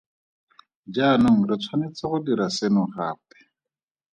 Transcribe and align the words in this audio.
Jaanong 0.93 1.41
re 1.49 1.55
tshwanetse 1.61 2.03
go 2.11 2.17
dira 2.25 2.47
seno 2.57 2.83
gape. 2.93 3.39